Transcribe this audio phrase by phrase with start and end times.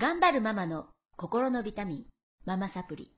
[0.00, 0.86] 頑張るママの
[1.18, 2.04] 心のビタミン、
[2.46, 3.12] ママサプリ。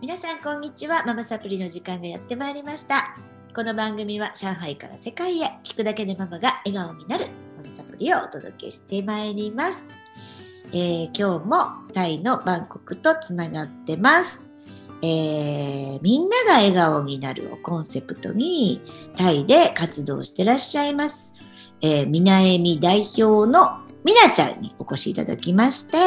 [0.00, 1.02] 皆さんこんにちは。
[1.04, 3.16] ママサプリの時間がやってまいりました。
[3.52, 7.26] この番組は上海から世界へ聞くだけでママが笑顔になる
[7.56, 9.92] ママサプリをお届けしてまいります、
[10.68, 14.48] えー今日もタイのバンコクとつながってます、
[15.02, 18.80] えーみんなが笑顔になるをコンセプトに
[19.16, 21.34] タイで活動してらっしゃいます、
[21.80, 25.98] えー、みなえみ代表のみなちゃんにお越しいただきまして、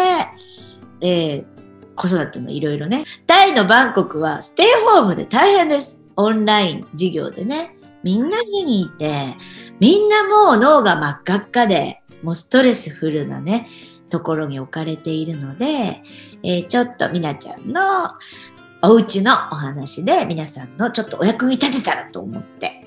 [1.01, 1.53] えー
[1.95, 3.03] 子育てのいろいろね。
[3.27, 6.01] タイのバンコクはステイホームで大変です。
[6.15, 7.75] オンライン授業でね。
[8.01, 9.35] みんな家にいて、
[9.79, 13.67] みんなもう脳が真っ赤っかで、もうストレスフルなね、
[14.09, 16.01] ところに置かれているので、
[16.43, 17.81] えーちょっとみなちゃんの
[18.81, 22.82] お家のお話で皆さんのちょっとお役に立てたらと思って、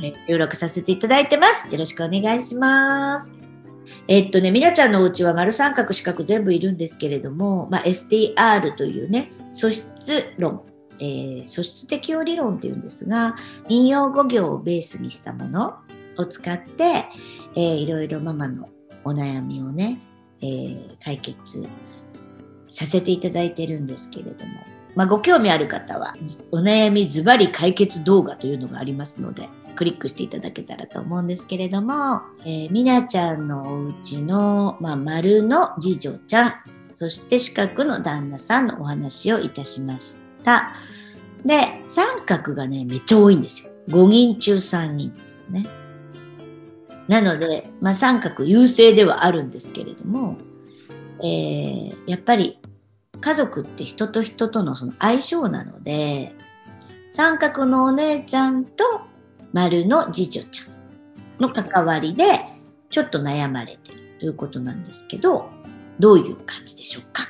[0.00, 1.70] ね、収録させていただいてます。
[1.72, 3.36] よろしくお願いします。
[4.08, 10.62] えっとね、みなちゃんのお家は丸三角四角全部いるんですけれども、まあ、STR というね、素質論、
[10.98, 13.36] えー素質適応理論っていうんですが、
[13.68, 15.76] 引用語行をベースにしたもの
[16.16, 17.04] を使って、
[17.56, 18.68] えーいろいろママの
[19.04, 20.00] お悩みをね、
[20.42, 21.68] えー解決
[22.68, 24.52] させていただいてるんですけれども、
[24.94, 26.14] まあ、ご興味ある方は、
[26.50, 29.48] お悩みズバリ解決動画というのがありますので、
[29.80, 36.54] クリックしていただけたらと思うんですけれども、えーみなちゃんのお家の、まあ、丸の次女ちゃん、
[36.94, 40.74] そして四角の旦那さんのお話をいたしました。
[41.46, 43.72] で、三角がね、めっちゃ多いんですよ。
[43.88, 45.66] 5人中3人ってね。
[47.08, 50.36] なので、まあ、三角優勢ではあるんですけれども、
[51.20, 52.58] えーやっぱり
[53.18, 56.34] 家族って人と人とのその相性なので、
[57.08, 59.08] 三角のお姉ちゃんと
[59.52, 62.24] 丸の次女ちゃんの関わりで
[62.88, 65.48] ちょっと悩まれてるということなんですけど、
[65.98, 67.28] どういう感じでしょうか？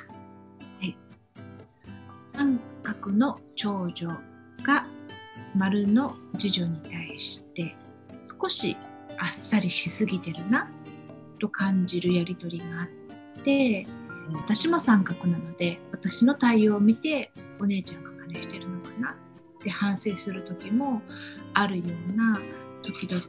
[2.33, 4.09] 三角の長女
[4.65, 4.87] が
[5.55, 7.77] 丸の次女に対して
[8.25, 8.77] 少し
[9.19, 10.71] あっさりしすぎてるな
[11.39, 13.87] と感じるやり取りがあって
[14.33, 19.17] 私も三角なので私の対応を見てお姉ちゃんが真似してるのかな
[19.61, 21.03] って反省する時も
[21.55, 22.41] あるような
[22.83, 23.23] 時々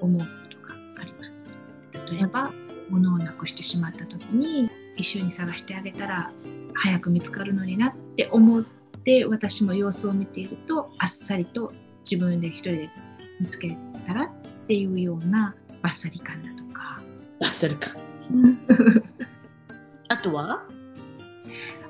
[0.00, 1.46] 思うことがあります。
[1.92, 2.52] 例えば
[2.88, 6.32] 物をなくしてしまった時に一緒に探してあげたら
[6.74, 8.64] 早く見つかるのになって思っ
[9.04, 11.72] て私も様子を見ているとあっさりと
[12.08, 12.90] 自分で一人で
[13.38, 13.76] 見つけ
[14.06, 14.30] たらっ
[14.66, 17.00] ていうようなバッサリ感だとか
[17.42, 17.90] あ、それか。
[20.08, 20.64] あとは？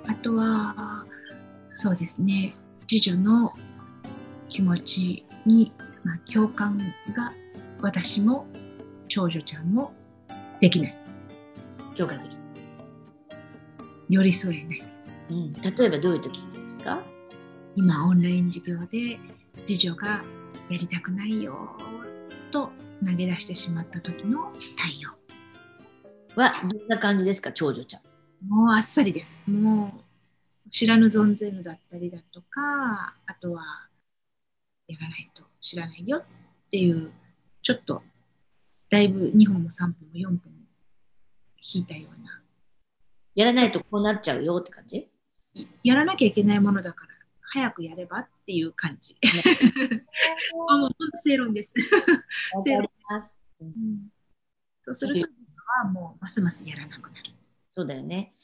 [0.06, 1.04] あとは
[1.68, 2.54] そうですね
[2.90, 3.52] 次女の
[4.48, 6.76] 気持ちに、まあ、共感
[7.14, 7.32] が
[7.80, 8.48] 私も
[9.06, 9.92] 長女ちゃんも
[10.60, 10.96] できない
[11.96, 12.42] 共感できる。
[14.08, 14.82] 寄り添えない
[15.30, 15.52] うん。
[15.52, 17.00] 例えばどういう時ですか？
[17.76, 19.20] 今オンライン授業で
[19.68, 20.24] 次女が
[20.68, 21.68] やりたくないよ
[22.50, 22.70] と
[23.06, 27.52] 投げ出してしまった時の対応は、どんな感じですか？
[27.52, 28.48] 長女ちゃん。
[28.48, 29.99] もうあっさりですもう
[30.70, 33.64] 知らぬ存ぜぬだったりだとかあとは
[34.86, 36.22] やらないと知らないよっ
[36.70, 37.10] ていう
[37.62, 38.02] ちょっと
[38.88, 40.40] だいぶ2本も3本も4本も
[41.74, 42.42] 引いたような。
[43.34, 45.08] やらないとこうなっちゃうよって感じ？
[45.54, 47.12] いやらなきゃいけないものだから
[47.52, 49.16] 早くやればっていう感じ。
[50.68, 51.70] あもう本当正論です。
[52.54, 53.40] わかります。
[53.60, 54.08] うんうん。
[54.84, 55.28] そうすると
[55.84, 57.30] はもうますますやらなくなる。
[57.68, 58.34] そうだよね。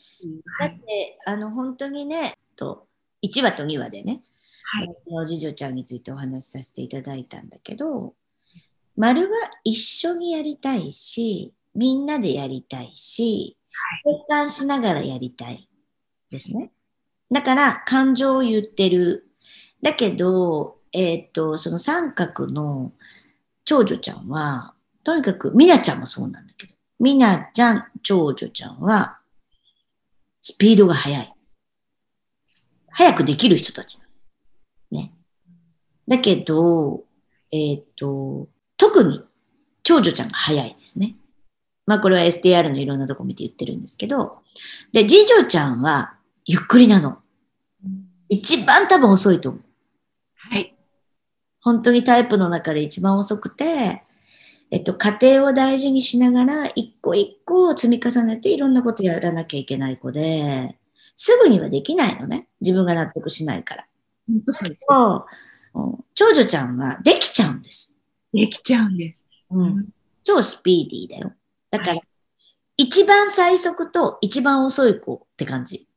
[0.58, 2.86] はいだって、あの、本当にね、と
[3.22, 4.22] 1話と2話でね、
[4.64, 8.14] はいお次女ちゃんについてお話しさせていただいたんだけど、
[8.96, 13.56] 丸は一緒にやりたいし、みんなでやりたいし、
[14.04, 15.68] 共感しながらやりたい
[16.30, 16.72] ですね。
[17.30, 19.28] だから、感情を言ってる。
[19.82, 22.92] だけど、えーっと、その三角の
[23.64, 29.15] 長女ちゃんは、とにかく、みなちゃんもそうなんだけど、みなちゃん、長女ちゃんは、
[30.48, 31.34] スピードが速い。
[32.92, 34.36] 早くできる人たちなんです。
[34.92, 35.12] ね。
[36.06, 37.02] だけど、
[37.50, 39.24] えーっと、特に
[39.82, 41.16] 長女ちゃんが早いですね。
[41.84, 44.38] まあこれは STR のいろんなとこ見て言ってるんですけど、
[44.92, 46.14] で、次女ちゃんは
[46.44, 47.18] ゆっくりなの。
[48.28, 49.62] 一番多分遅いと思う。
[50.36, 50.76] はい。
[51.60, 54.04] 本当にタイプの中で一番遅くて、
[54.70, 60.78] えっと、家庭を大事にしながら、一個一個を積み重ねていろんなことやらなきゃいけない子で、
[61.14, 62.48] すぐにはできないのね。
[62.60, 63.86] 自分が納得しないから。
[64.26, 64.80] 本当そうです。
[66.14, 67.98] 長女ちゃんはできちゃうんです。
[68.32, 69.24] できちゃうんです。
[69.50, 69.88] うん。
[70.24, 71.34] 超スピーディーだよ。
[71.70, 72.02] だから、はい
[72.78, 75.88] 一番最速と一番遅い子って感じ。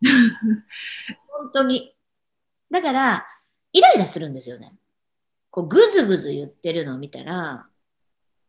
[1.28, 1.96] 本当に。
[2.70, 3.26] だから、
[3.72, 4.76] イライラするんですよね。
[5.50, 7.66] こう、ぐずぐず言ってるのを見たら、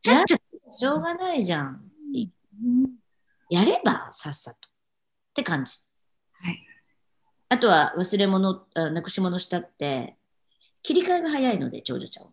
[0.08, 0.38] ちゃっちゃ
[0.72, 1.92] しょうがないじゃん。
[2.14, 2.90] うん
[3.50, 4.58] やればさっさと。
[4.58, 4.72] っ
[5.34, 5.78] て感じ。
[6.42, 6.60] はい。
[7.48, 10.18] あとは忘れ物、あなくし物したって、
[10.84, 12.32] 切り替えが早いので、長女ちゃんは。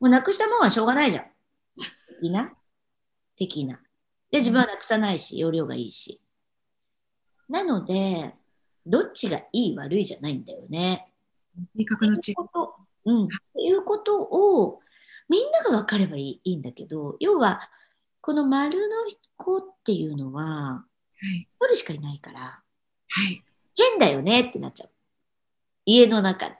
[0.00, 1.24] もうなくしたもんはしょうがないじゃん。
[2.20, 2.52] 的な？
[3.36, 3.80] 的な。
[4.32, 6.20] で、自分はなくさないし、容量がいいし。
[7.48, 8.34] なので、
[8.84, 11.12] どっちがいい悪いじゃないんだよね。
[11.76, 12.34] 性格の違い
[13.04, 13.24] うん。
[13.26, 14.80] っていうことを、
[15.28, 17.60] みんなが分かればいいいいんだけど、要は、
[18.20, 18.96] この丸の
[19.36, 20.84] 子っていうのは、は
[21.22, 21.48] い。
[21.56, 23.42] 一人しかいないから、はい。
[23.76, 24.90] 変だよねってなっちゃう。
[25.84, 26.56] 家の中で。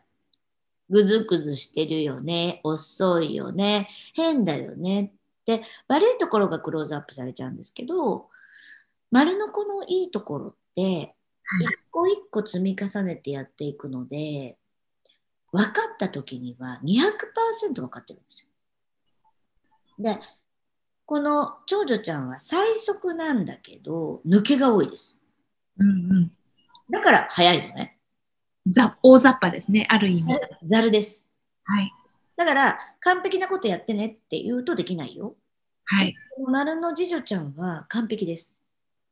[0.89, 2.61] ぐずぐずしてるよね。
[2.63, 3.89] 遅いよね。
[4.15, 8.29] 変だよねって、悪いところがクローズアップされちゃうんですけど、
[9.11, 11.15] 丸の子のいいところって、
[11.61, 14.57] 一個一個積み重ねてやっていくので、
[15.53, 18.56] 分かった時には200%分かってるんですよ。
[19.99, 20.19] で、
[21.05, 25.19] この長女ちゃんは最速なんだけど、抜けが多いです。
[25.79, 26.33] うんうん。
[26.91, 27.99] だから早いのね。
[28.69, 30.35] ざ大雑把ですね、ある意味。
[30.65, 31.35] ざるです。
[31.65, 31.93] はい。
[32.37, 35.37] だから、完璧なことやってねって言うとできないよ。
[35.85, 36.15] はい。
[36.49, 38.63] 丸の次女ちゃんは完璧です。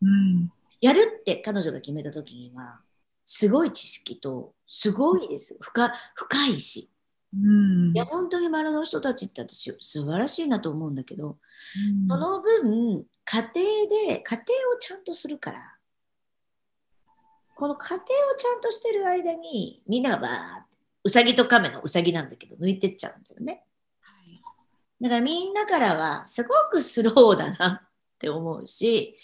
[0.03, 0.51] うん。
[0.81, 2.81] やるって彼女が決めた時には、
[3.25, 5.57] すごい知識と、すごいです。
[5.61, 6.91] 深深いし。
[7.43, 7.91] うん。
[7.95, 14.45] いや、本当に丸の人たちって私、素晴らしいなと思うんだけど、うんその分、家庭で、家庭
[14.75, 15.77] をちゃんとするから、
[17.57, 18.05] この家庭を
[18.37, 23.65] ちゃんとしてる間に、みんながバーって、うさぎと亀のうさぎなんだけど、抜いてっちゃうんだよね。
[24.01, 24.41] はい
[25.01, 27.89] だからみんなからはすごくスローだなっ
[28.19, 29.19] て思うし、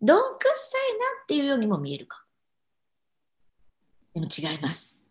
[0.00, 2.24] どんくっさいなっていうようにも見えるか。
[4.14, 5.06] でも違います。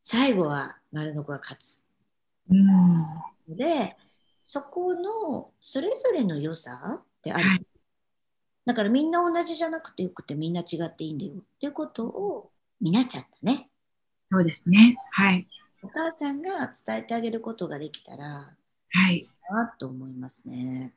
[0.00, 1.84] 最後は丸の子が勝つ。
[2.50, 2.66] うん。
[2.66, 3.06] の
[3.48, 3.96] で、
[4.42, 7.48] そこのそれぞれの良さってある。
[7.48, 7.66] はい
[8.66, 12.50] だからみんな同じじゃなくてよくてみんな違っていいんだよっていうことを
[12.80, 13.68] 見なっちゃったね。
[14.32, 14.96] そうですね。
[15.10, 15.46] はい。
[15.82, 18.54] お母さんが伝えてあげることができたら
[18.90, 19.28] はい。
[19.50, 20.94] なと思いますね。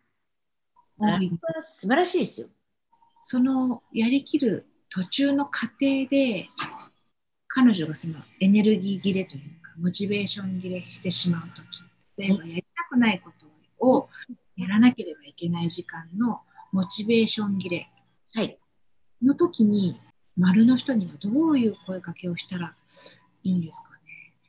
[0.97, 1.19] は
[1.61, 2.47] 素晴らしいですよ。
[3.21, 6.47] そのやりきる途中の過程で
[7.49, 11.83] 彼女がそのエネルギー切れというかモチベーション切れしてしまうとき
[12.17, 14.09] 例えばやりたくないことを
[14.55, 16.41] やらなければいけない時間の
[16.71, 17.89] モチベーション切れ
[18.33, 18.59] はい。
[19.23, 19.99] の時に
[20.35, 22.75] 丸の人にはどういう声かけをしたら
[23.43, 23.89] いいんですか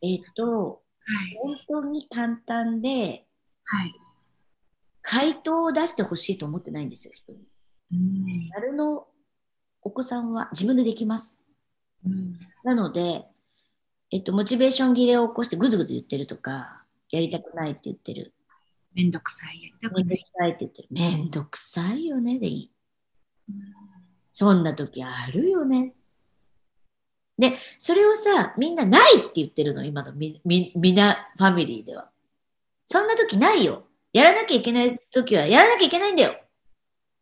[0.02, 0.16] ね？
[0.16, 1.38] えっ、と、はい。
[1.68, 2.88] 本当に簡単で、
[3.64, 3.94] はい。
[5.02, 7.38] 回答を出してほしいと思ってないんですよ、人に。
[7.92, 8.48] うん。
[8.50, 9.06] 丸の
[9.80, 11.42] お子さんは自分でできます。
[12.04, 12.38] うん。
[12.64, 13.24] なので、
[14.10, 18.34] えっと、モチベーション切れを起こしてぐずぐず言ってるとか、やりたくないって言ってる。
[18.94, 20.88] めんどくさいやりたくないめんどくさいって言ってる。
[20.90, 22.72] めんどくさいよねでいい。
[23.50, 23.88] うん
[24.38, 25.92] そんな時あるよね。
[27.36, 32.08] で、それをさ、みんなないって言ってるの、今のみ、み、みなファミリーでは。
[32.86, 33.88] そんな時ないよ。
[34.12, 36.30] やらなきゃいけない時は、やらなきゃいけないんだよ。
[36.30, 36.34] っ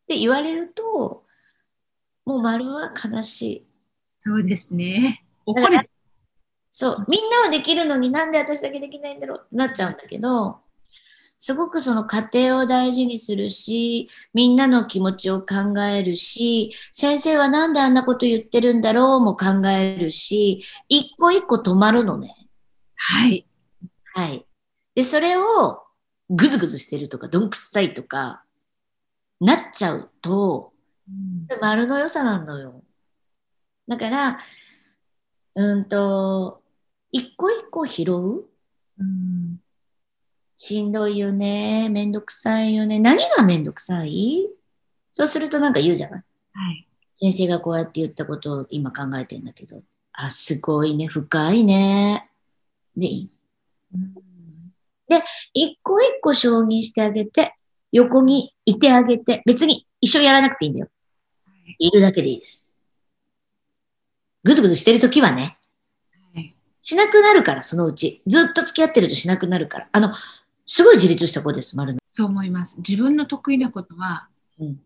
[0.07, 1.25] て言われると、
[2.27, 3.67] もう丸は悲しい。
[4.21, 5.89] そうですね怒れ
[6.79, 10.59] そう、みんなはできるのになんで私だけできないんだろうってなっちゃうんだけど、
[11.39, 22.35] すごくその家庭を大事にするし、みんなの気持ちを考えるし、先生はなんであんなこと言ってるんだろうも考えるし、一個一個止まるのね。
[22.95, 23.47] はい
[24.13, 24.45] はい。
[24.95, 25.83] で、それを
[26.29, 28.45] ぐずぐずしてるとか、どんくさいとか、
[29.41, 30.75] なっちゃうと、
[31.09, 32.83] うん丸の良さなのよ。
[33.89, 34.39] だから、
[35.55, 36.63] うんと、
[37.17, 38.45] 一個一個拾う？
[38.99, 39.61] うん
[40.55, 41.89] しんどいよね。
[41.89, 42.99] めんどくさいよね。
[42.99, 44.47] 何がめんどくさい？
[45.13, 46.23] そうするとなんか言うじゃない？
[46.55, 49.83] はい先生がこうやって言ったことを今考えてんだけど。
[50.13, 51.07] あ、すごいね。
[51.07, 52.31] 深いね。
[52.97, 53.31] でいい？
[53.95, 54.23] うん
[55.55, 57.55] 一個一個承認してあげて、
[57.93, 60.89] 横にいてあげて、別に一緒にやらなくていいんだよ。
[61.79, 62.75] いるだけでいいです。
[64.43, 65.56] ぐずぐずしてるときはね。
[66.87, 68.23] はいしなくなるから、そのうち。
[68.29, 69.89] ずっと付き合ってるとしなくなるから。
[69.91, 70.15] あの、
[70.67, 72.01] すごい自立した子です、丸の。
[72.07, 72.77] そう思います。
[72.79, 74.29] 自分の得意なことは、
[74.61, 74.77] うん。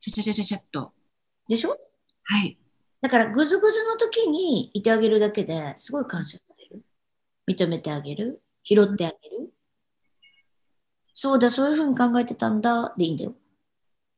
[0.00, 0.92] ちゃちゃちゃちゃちゃっと。
[1.48, 1.78] でしょ？
[2.24, 2.56] はい。
[3.02, 6.82] だから、ぐずぐずの時にいてあげるだけですごい感謝される。
[7.46, 8.42] 認めてあげる。
[8.64, 9.52] 拾ってあげる。
[11.12, 12.94] そうだ、そういうふうに考えてたんだ。
[12.96, 13.34] でいいんだよ。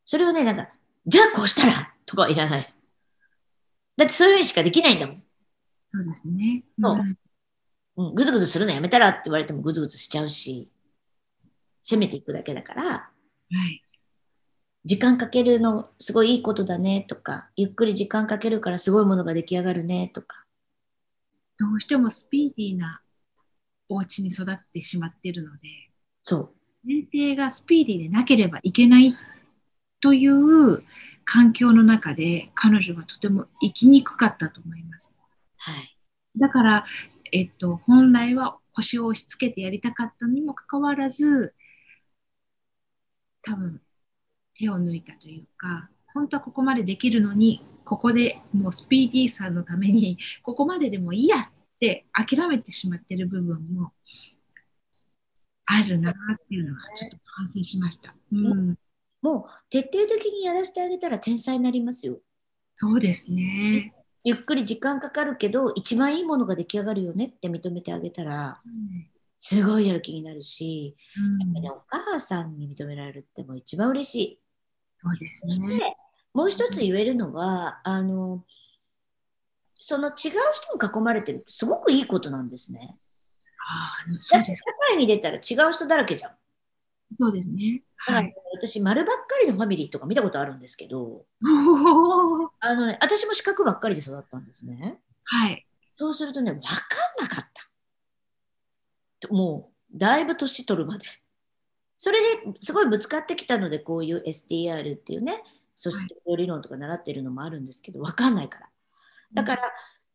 [0.05, 0.71] それをね、なんか、
[1.07, 2.75] じゃあこうしたらとかはいらない。
[3.97, 5.23] だってそういうふうにしかできないんだもん。
[5.93, 6.63] そうですね。
[6.81, 7.19] そうんう
[8.11, 10.71] ん、ぐずぐずするのやめたらって言われてもぐずぐずしちゃうし、
[11.83, 13.11] 攻めていくだけだから、は
[13.69, 13.83] い。
[14.85, 20.45] 時間かけるのすごいいいことだねとか、ゆっくり時間かけるからすごいものが出来上がるねとか。
[21.59, 23.01] どうしてもスピーディーな
[23.89, 25.69] お家に育ってしまっているので、
[26.23, 26.51] そう。
[26.85, 29.17] 前提がスピーディーでなければいけない
[30.01, 30.83] という
[31.25, 35.13] 環境の中で彼女はとても生きにくかったと思います。
[35.59, 35.97] はい。
[36.39, 36.87] だから、
[37.33, 41.55] えっと、本来は腰を押し付けてやりたかったにもかかわらず、
[43.43, 43.81] 多分
[44.55, 51.49] 手を抜いたというか、本当はここまでできるのに、ここでもうスピーディーさのために、 ここまででもいいやっ
[51.81, 53.93] て諦めてしまってる部分も
[55.67, 56.15] あるなっ
[56.49, 58.15] ていうのはちょっと反省しました。
[58.31, 58.79] うん、
[59.23, 62.21] もう徹底的にやらせてあげたら天才になりますよ。
[62.75, 63.95] そうですね。
[64.25, 69.07] ゆっくり時間かかるけど、一番いいものが出来上がるよねって認めてあげたら、うん
[69.45, 74.41] すごいやる気になるし、うんねお母さんに認められるってもう一番嬉しい。
[75.03, 75.97] そうですね。
[76.33, 78.45] もう一つ言えるのは、あの、
[79.75, 82.97] その違う人に囲まれてるってすごくいいことなんですね。
[83.69, 84.63] ああ、だって社そうです。
[84.91, 86.33] 会に出たら違う人だらけじゃん。
[87.19, 87.83] そうですね。
[88.05, 88.35] はい。
[88.55, 91.25] 私、丸ばっかりのファミリーとか見たことあるんですけど、
[92.61, 94.99] あのね、私も四角ばっかりで育ったんですね。
[95.25, 95.65] はい。
[95.91, 97.47] そうするとね、分かんなかっ
[99.21, 99.29] た。
[99.29, 101.07] もう、だいぶ年取るまで。
[101.97, 105.41] それですごいぶつかってきたので、こういう STR っていうね、
[105.77, 108.69] 素質理論とか習ってるのもあるんですけど、分かんないから。
[109.35, 109.63] だから、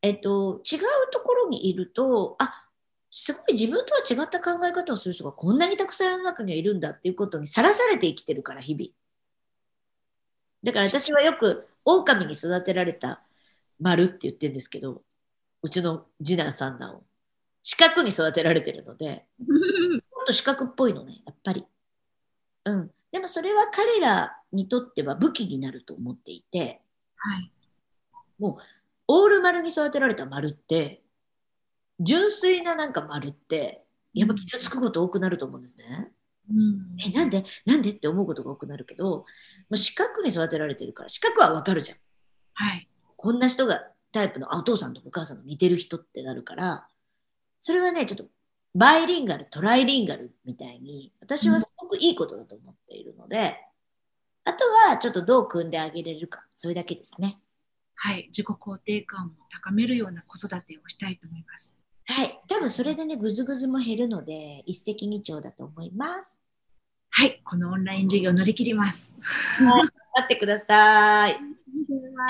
[0.01, 0.79] えっと、違う
[1.12, 2.66] ところにいると、あ
[3.12, 8.90] すごい自分とは違った考え方をする人がこんなにたくさん世の中にはいるんだっていうことにさらされて生きてるから、日々。
[10.64, 13.22] だから私はよく、狼に育てられた
[13.80, 15.04] 丸って言ってるんですけど、
[15.62, 17.04] うちの次男三男を。
[17.64, 19.46] 四角に育てられてるので、も
[20.24, 21.66] っと四角っぽいのね、やっぱり。
[22.66, 22.92] うん。
[23.12, 26.82] でもそれは彼らにとっては武器になると思っていて、
[27.16, 27.52] はい。
[28.40, 31.02] オール丸に育てられた丸って、
[32.00, 36.12] 純粋ななんか丸って、やっぱ傷つくこと多くなると思うんですね。
[36.50, 39.25] うんえ、なんでなんでって思うことが多くなるけど、
[39.70, 41.98] まあ、四角に育てられてるから、四角はわかるじゃん。
[42.54, 42.89] はい。
[43.18, 46.88] こんな人がタイプのあお父さんとお母さんの似てる人ってなるから、
[47.60, 48.25] それはね、ちょっと
[48.75, 53.58] バイリンガル、トライリンガルみたいに、私はすごくいいことだと思っているので、
[54.46, 57.39] あとはちょっとどう組んであげれるか、それだけですね。
[57.96, 58.27] はい。
[58.27, 61.76] 自己肯定感を高めるような子育てをしたいと思います。
[62.08, 62.40] はい。
[62.48, 66.42] 多分それでね、ぐずぐずも減るので、一石二鳥だと思います。
[67.10, 67.42] はい。
[67.44, 69.12] このオンライン授業乗り切ります。
[69.60, 69.90] 待
[70.24, 71.36] ってください。
[71.36, 71.42] と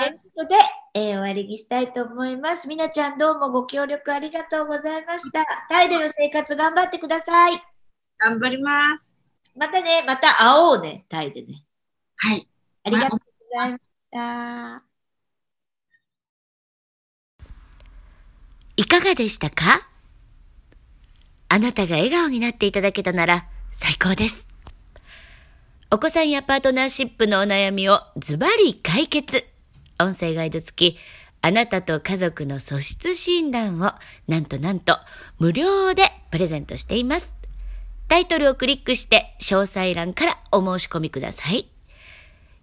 [0.04, 0.54] いいうことで、
[0.94, 2.66] えー終わりにしたいと思います。
[2.68, 5.44] みなちゃんどうもご協力ありがとうございました。
[5.68, 7.62] タイでの生活頑張ってください。
[8.18, 9.04] 頑張ります。
[9.56, 11.64] またね、また会おうね、タイでね。
[12.16, 12.48] はい。
[12.84, 14.87] ありがとうございました。
[18.78, 19.88] いかがでしたか？
[21.48, 24.46] あなたが笑顔になっていただけたなら最高です。
[25.90, 29.44] お子さんやパートナーシップのお悩みをズバリ解決。
[29.98, 30.98] 音声ガイド付き、
[31.42, 33.94] あなたと家族の素質診断を
[34.28, 34.96] なんとなんと
[35.40, 37.34] 無料でプレゼントしています。
[38.06, 41.68] タイトルをクリックして詳細欄からお申し込みください。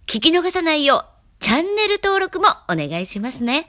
[0.06, 1.04] 聞き逃さないよう
[1.40, 3.66] チャンネル登録もお願いしますね。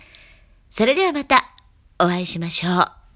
[0.71, 1.51] それではまた
[1.99, 3.06] お会いしましょう。